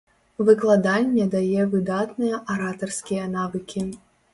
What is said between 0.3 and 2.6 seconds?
Выкладанне дае выдатныя